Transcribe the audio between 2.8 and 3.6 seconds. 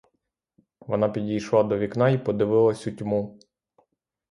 у тьму.